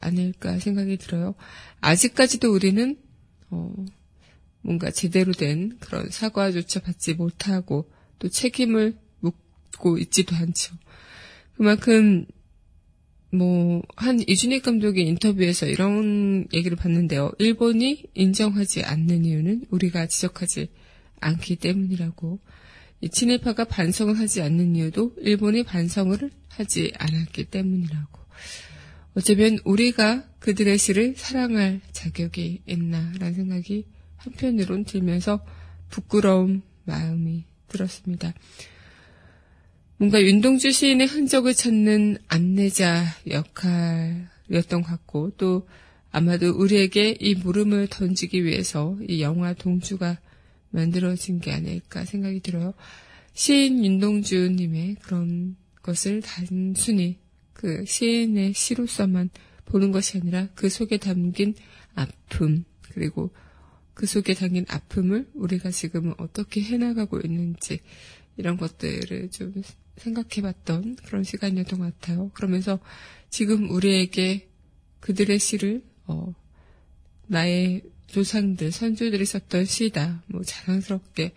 아닐까 0.00 0.58
생각이 0.58 0.98
들어요. 0.98 1.34
아직까지도 1.80 2.52
우리는 2.52 2.98
어, 3.50 3.72
뭔가 4.60 4.90
제대로 4.90 5.32
된 5.32 5.78
그런 5.80 6.10
사과조차 6.10 6.80
받지 6.80 7.14
못하고 7.14 7.90
또 8.18 8.28
책임을 8.28 8.98
묻고 9.20 9.96
있지도 9.98 10.36
않죠. 10.36 10.74
그만큼 11.56 12.26
뭐 13.30 13.82
한 13.96 14.20
이준익 14.26 14.62
감독의 14.62 15.06
인터뷰에서 15.06 15.66
이런 15.66 16.46
얘기를 16.52 16.76
봤는데요. 16.76 17.32
일본이 17.38 18.04
인정하지 18.14 18.84
않는 18.84 19.24
이유는 19.24 19.66
우리가 19.70 20.06
지적하지 20.06 20.68
않기 21.20 21.56
때문이라고. 21.56 22.38
이 23.00 23.08
친일파가 23.08 23.64
반성을 23.64 24.18
하지 24.18 24.42
않는 24.42 24.76
이유도 24.76 25.14
일본이 25.18 25.64
반성을 25.64 26.30
하지 26.48 26.92
않았기 26.98 27.46
때문이라고. 27.46 28.20
어쩌면 29.14 29.58
우리가 29.64 30.28
그들의 30.38 30.78
시를 30.78 31.14
사랑할 31.16 31.80
자격이 31.92 32.62
있나라는 32.66 33.34
생각이 33.34 33.86
한편으론 34.16 34.84
들면서 34.84 35.44
부끄러운 35.88 36.62
마음이 36.84 37.44
들었습니다. 37.68 38.34
뭔가 39.98 40.22
윤동주 40.22 40.72
시인의 40.72 41.06
흔적을 41.06 41.54
찾는 41.54 42.18
안내자 42.28 43.02
역할이었던 43.28 44.82
것 44.82 44.84
같고 44.84 45.30
또 45.38 45.66
아마도 46.10 46.50
우리에게 46.50 47.16
이 47.18 47.34
물음을 47.34 47.86
던지기 47.88 48.44
위해서 48.44 48.98
이 49.08 49.22
영화 49.22 49.54
동주가 49.54 50.18
만들어진 50.68 51.40
게 51.40 51.50
아닐까 51.50 52.04
생각이 52.04 52.40
들어요. 52.40 52.74
시인 53.32 53.82
윤동주님의 53.82 54.96
그런 54.96 55.56
것을 55.82 56.20
단순히 56.20 57.18
그 57.54 57.86
시인의 57.86 58.52
시로서만 58.52 59.30
보는 59.64 59.92
것이 59.92 60.18
아니라 60.18 60.48
그 60.54 60.68
속에 60.68 60.98
담긴 60.98 61.54
아픔, 61.94 62.66
그리고 62.92 63.30
그 63.94 64.04
속에 64.04 64.34
담긴 64.34 64.66
아픔을 64.68 65.26
우리가 65.32 65.70
지금 65.70 66.12
어떻게 66.18 66.60
해나가고 66.60 67.20
있는지 67.24 67.80
이런 68.36 68.58
것들을 68.58 69.30
좀 69.30 69.54
생각해 69.96 70.42
봤던 70.42 70.96
그런 71.04 71.24
시간이었던 71.24 71.78
것 71.78 72.00
같아요. 72.00 72.30
그러면서 72.34 72.78
지금 73.30 73.70
우리에게 73.70 74.48
그들의 75.00 75.38
시를, 75.38 75.82
어, 76.06 76.34
나의 77.26 77.82
조상들, 78.06 78.72
선조들이 78.72 79.24
썼던 79.24 79.64
시다, 79.64 80.22
뭐 80.26 80.42
자랑스럽게 80.42 81.32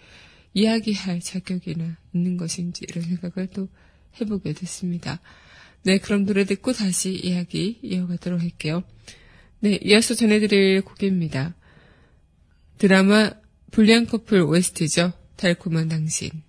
이야기할 0.54 1.20
자격이나 1.20 1.98
있는 2.14 2.38
것인지 2.38 2.86
이런 2.88 3.04
생각을 3.04 3.48
또 3.48 3.70
해보게 4.20 4.54
됐습니다. 4.54 5.20
네, 5.84 5.98
그럼 5.98 6.26
노래 6.26 6.44
듣고 6.44 6.74
다시 6.74 7.14
이야기 7.14 7.80
이어가도록 7.82 8.42
할게요. 8.42 8.84
네, 9.62 9.80
이어서 9.82 10.14
전해드릴 10.14 10.82
곡입니다. 10.82 11.56
드라마 12.78 13.32
불량 13.72 14.06
커플 14.06 14.42
OST죠. 14.42 15.14
달콤한 15.36 15.90
당신. 15.90 16.49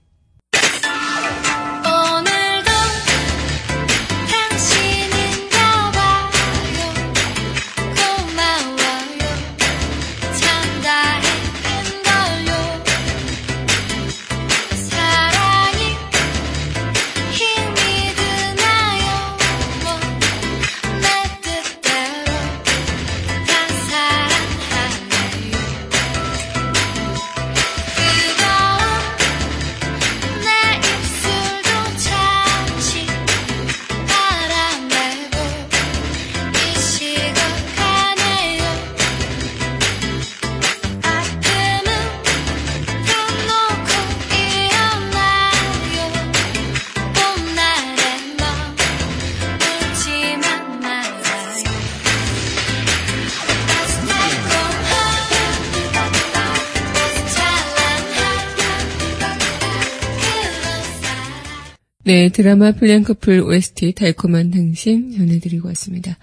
네, 62.02 62.30
드라마 62.30 62.72
플랜커플 62.72 63.42
OST 63.42 63.92
달콤한 63.92 64.50
당신 64.50 65.12
전해드리고 65.12 65.68
왔습니다. 65.68 66.16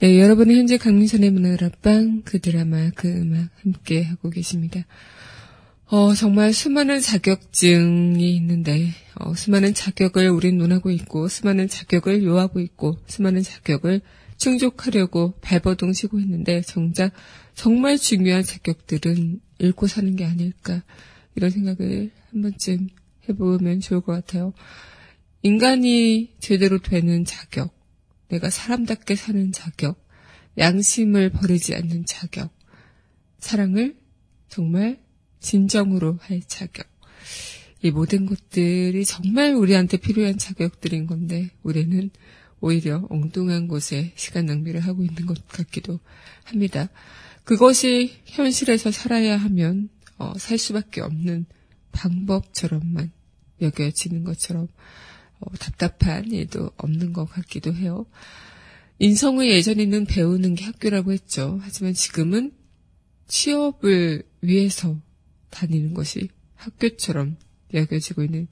네, 0.00 0.18
여러분은 0.18 0.56
현재 0.56 0.78
강민선의 0.78 1.30
문화를 1.30 1.68
앞방 1.68 2.22
그 2.24 2.40
드라마 2.40 2.90
그 2.96 3.08
음악 3.08 3.48
함께 3.62 4.02
하고 4.02 4.30
계십니다. 4.30 4.84
어, 5.86 6.12
정말 6.14 6.52
수많은 6.52 6.98
자격증이 6.98 8.34
있는데, 8.34 8.88
어, 9.14 9.32
수많은 9.34 9.74
자격을 9.74 10.28
우린 10.28 10.58
논하고 10.58 10.90
있고, 10.90 11.28
수많은 11.28 11.68
자격을 11.68 12.24
요하고 12.24 12.58
있고, 12.58 12.98
수많은 13.06 13.42
자격을 13.42 14.00
충족하려고 14.38 15.34
발버둥 15.40 15.92
치고 15.92 16.18
있는데, 16.18 16.62
정작 16.62 17.12
정말 17.54 17.96
중요한 17.96 18.42
자격들은 18.42 19.40
잃고 19.60 19.86
사는 19.86 20.16
게 20.16 20.24
아닐까, 20.24 20.82
이런 21.36 21.50
생각을 21.50 22.10
한 22.32 22.42
번쯤 22.42 22.88
해보면 23.28 23.78
좋을 23.78 24.00
것 24.00 24.14
같아요. 24.14 24.52
인간이 25.44 26.36
제대로 26.38 26.78
되는 26.78 27.24
자격, 27.24 27.76
내가 28.28 28.48
사람답게 28.48 29.16
사는 29.16 29.50
자격, 29.50 30.06
양심을 30.56 31.30
버리지 31.30 31.74
않는 31.74 32.04
자격, 32.06 32.56
사랑을 33.38 33.96
정말 34.48 35.02
진정으로 35.40 36.18
할 36.20 36.42
자격. 36.46 36.86
이 37.82 37.90
모든 37.90 38.26
것들이 38.26 39.04
정말 39.04 39.54
우리한테 39.54 39.96
필요한 39.96 40.38
자격들인 40.38 41.06
건데, 41.06 41.50
우리는 41.64 42.10
오히려 42.60 43.04
엉뚱한 43.10 43.66
곳에 43.66 44.12
시간 44.14 44.46
낭비를 44.46 44.78
하고 44.80 45.02
있는 45.02 45.26
것 45.26 45.48
같기도 45.48 45.98
합니다. 46.44 46.88
그것이 47.42 48.20
현실에서 48.26 48.92
살아야 48.92 49.36
하면, 49.36 49.88
어, 50.18 50.34
살 50.38 50.58
수밖에 50.58 51.00
없는 51.00 51.46
방법처럼만 51.90 53.10
여겨지는 53.60 54.22
것처럼, 54.22 54.64
어, 54.64 55.11
답답한 55.58 56.30
일도 56.30 56.70
없는 56.76 57.12
것 57.12 57.26
같기도 57.26 57.74
해요. 57.74 58.06
인성의 58.98 59.50
예전에는 59.50 60.06
배우는 60.06 60.54
게 60.54 60.64
학교라고 60.64 61.12
했죠. 61.12 61.58
하지만 61.62 61.92
지금은 61.92 62.52
취업을 63.26 64.22
위해서 64.42 64.96
다니는 65.50 65.94
것이 65.94 66.28
학교처럼 66.54 67.36
여겨지고 67.74 68.22
있는 68.22 68.48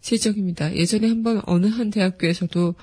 실정입니다. 0.00 0.74
예전에 0.74 1.08
한번 1.08 1.42
어느 1.46 1.66
한 1.66 1.90
대학교에서도 1.90 2.74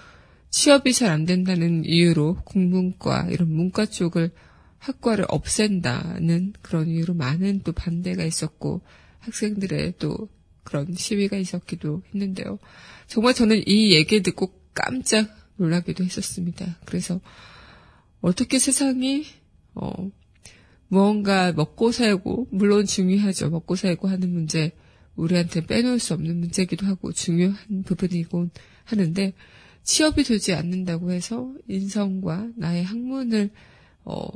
취업이 0.50 0.93
잘 0.93 1.10
안 1.12 1.26
된다는 1.26 1.84
이유로 1.86 2.41
국문과 2.46 3.28
이런 3.32 3.52
문과 3.52 3.86
쪽을 3.86 4.32
학과를 4.78 5.26
없앤다는 5.28 6.54
그런 6.62 6.88
이유로 6.88 7.15
많은 7.15 7.62
또 7.63 7.72
반대가 7.72 8.24
있었고 8.24 8.82
학생들의 9.20 9.96
또 9.98 10.30
그런 10.67 10.93
시위가 10.93 11.38
있었기도 11.38 12.01
했는데요. 12.13 12.60
정말 13.08 13.34
저는 13.34 13.63
이 13.65 13.93
얘기 13.93 14.21
듣고 14.21 14.51
깜짝 14.73 15.30
놀라기도 15.56 16.03
했었습니다. 16.03 16.77
그래서 16.86 17.21
어떻게 18.19 18.60
세상이 18.60 19.23
어 19.75 20.12
무언가 20.89 21.53
먹고 21.53 21.93
살고 21.93 22.49
물론 22.51 22.86
중요하죠. 22.86 23.49
먹고 23.49 23.77
살고 23.77 24.10
하는 24.10 24.34
문제 24.34 24.73
우리한테 25.15 25.65
빼놓을 25.65 25.99
수 25.99 26.13
없는 26.13 26.38
문제기도 26.38 26.86
하고 26.86 27.13
중요한 27.13 27.84
부분이곤 27.86 28.51
하는데 28.84 29.34
취업이 29.84 30.25
되지 30.25 30.53
않는다고 30.53 31.13
해서 31.13 31.49
인성과 31.69 32.49
나의 32.58 32.84
학문을 32.84 33.51
어 34.03 34.27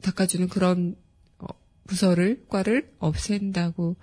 닦아주는 0.00 0.46
그런 0.48 0.94
어, 1.38 1.46
부서를 1.88 2.44
과를 2.48 2.92
없앤다고 3.00 3.96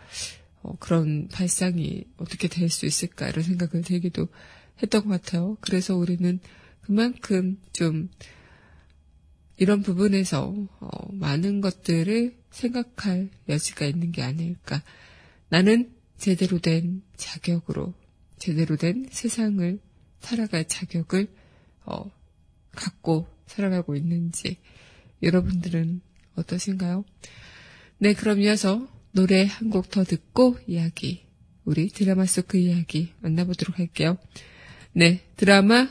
어, 0.62 0.76
그런 0.80 1.28
발상이 1.30 2.06
어떻게 2.18 2.48
될 2.48 2.70
수 2.70 2.86
있을까 2.86 3.30
이런 3.30 3.44
생각을 3.44 3.84
들기도 3.84 4.28
했던 4.82 5.04
것 5.06 5.10
같아요. 5.10 5.58
그래서 5.62 5.96
우리는 5.96 6.40
그만큼 6.82 7.60
좀 7.74 8.10
이런 9.58 9.82
부분에서 9.82 10.54
어, 10.80 11.14
많은 11.14 11.62
것들을 11.62 12.38
생각할 12.50 13.30
여지가 13.48 13.86
있는 13.86 14.12
게 14.12 14.24
아닐까. 14.24 14.82
나는 15.50 15.94
제대로 16.18 16.60
된 16.60 17.02
자격으로 17.18 17.94
제대로 18.38 18.76
된 18.78 19.08
세상을 19.12 19.80
살아갈 20.22 20.68
자격을 20.68 21.28
어, 21.86 22.10
갖고 22.72 23.28
살아가고 23.48 23.96
있는지 23.96 24.58
여러분들은 25.22 26.02
어떠신가요? 26.36 27.04
네, 27.98 28.14
그럼 28.14 28.40
이어서 28.40 28.88
노래 29.20 29.44
한 29.44 29.70
곡 29.70 29.90
더 29.90 30.06
듣고 30.06 30.58
이야기, 30.66 31.26
우리 31.66 31.90
드라마 31.90 32.26
속 32.26 32.48
그 32.48 32.58
이야기 32.58 33.12
만나보도록 33.20 33.78
할게요. 33.78 34.18
네, 34.94 35.20
드라마 35.36 35.90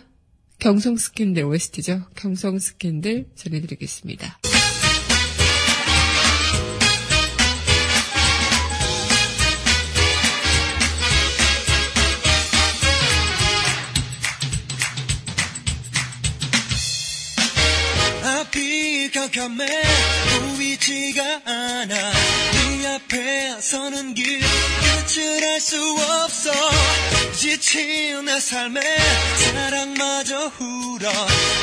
경성 0.58 0.96
스캔들 0.96 1.44
OST죠. 1.44 2.08
경성 2.16 2.58
스캔들 2.58 3.28
전해드리겠습니다. 3.34 4.38
깜깜해 19.12 19.66
보이지가 20.56 21.42
않아 21.44 21.86
네 21.86 22.17
서는 23.60 24.14
길 24.14 24.40
끝을 24.40 25.44
알수 25.44 25.96
없어. 26.22 26.52
지친 27.34 28.24
내 28.24 28.38
삶에 28.38 28.80
사랑마저 29.36 30.52
울어 30.60 31.10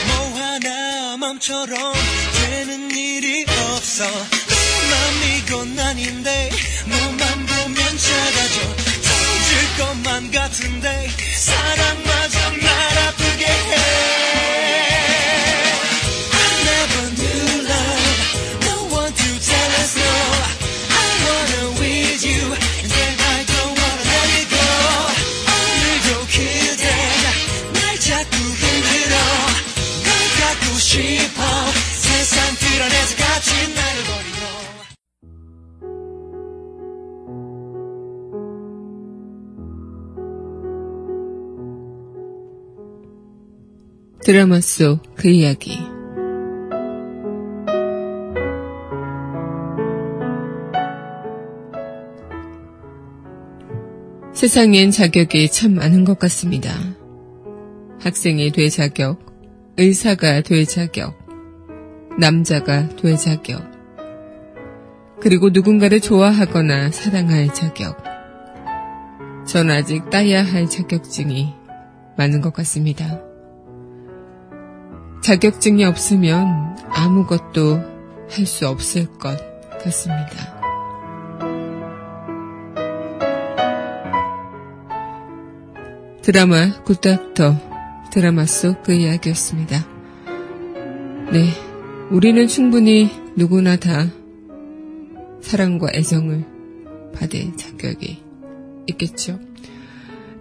뭐 0.08 0.40
하나 0.40 1.16
맘처럼 1.18 1.94
되는 2.42 2.92
일이 2.92 3.46
없어. 3.48 4.04
너만 4.04 5.38
이건 5.38 5.80
아닌데 5.80 6.50
너만 6.86 7.46
보면 7.46 7.78
작아져. 7.78 8.76
터질 9.06 9.78
것만 9.78 10.32
같은데 10.32 11.08
사랑마저 11.38 12.40
날 12.58 12.98
아프게 13.08 13.46
해 13.46 14.65
드라마 44.26 44.60
속 44.60 45.02
그 45.16 45.30
이야기. 45.30 45.78
세상엔 54.34 54.90
자격이 54.90 55.52
참 55.52 55.76
많은 55.76 56.06
것 56.06 56.18
같습니다. 56.18 56.72
학생이 58.00 58.52
될 58.52 58.72
자격, 58.72 59.20
의사가 59.78 60.42
될 60.42 60.66
자격, 60.66 61.16
남자가 62.18 62.90
될 62.96 63.18
자격, 63.18 63.62
그리고 65.22 65.52
누군가를 65.52 66.02
좋아하거나 66.02 66.90
사랑할 66.90 67.54
자격. 67.54 68.04
전 69.46 69.70
아직 69.70 70.10
따야 70.10 70.44
할 70.44 70.68
자격증이 70.68 71.54
많은 72.18 72.42
것 72.42 72.54
같습니다. 72.54 73.35
자격증이 75.26 75.84
없으면 75.86 76.78
아무것도 76.88 77.82
할 78.30 78.46
수 78.46 78.68
없을 78.68 79.08
것 79.18 79.36
같습니다. 79.82 80.54
드라마 86.22 86.84
굿닥터 86.84 87.60
드라마 88.12 88.46
속 88.46 88.84
그 88.84 88.94
이야기였습니다. 88.94 89.88
네, 91.32 91.50
우리는 92.12 92.48
충분히 92.48 93.10
누구나 93.36 93.78
다 93.78 94.08
사랑과 95.42 95.88
애정을 95.92 96.46
받을 97.16 97.58
자격이 97.58 98.22
있겠죠. 98.90 99.40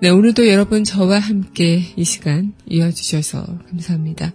네, 0.01 0.11
오늘도 0.11 0.47
여러분 0.49 0.85
저와 0.85 1.21
함께 1.21 1.81
이 1.97 2.05
시간 2.05 2.53
이어주셔서 2.67 3.47
감사합니다. 3.71 4.35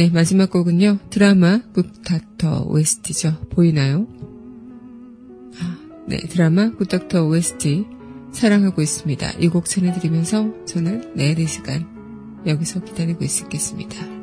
네, 0.00 0.08
마지막 0.08 0.48
곡은요, 0.48 0.96
드라마 1.10 1.60
굿닥터 1.74 2.62
OST죠. 2.70 3.38
보이나요? 3.50 4.06
아, 5.60 5.76
네, 6.08 6.16
드라마 6.16 6.70
굿닥터 6.70 7.26
OST 7.26 7.84
사랑하고 8.32 8.80
있습니다. 8.80 9.32
이 9.40 9.48
곡 9.48 9.66
전해드리면서 9.66 10.64
저는 10.64 11.12
내일 11.16 11.38
이 11.38 11.46
시간 11.46 11.86
여기서 12.46 12.82
기다리고 12.82 13.22
있겠습니다. 13.26 14.19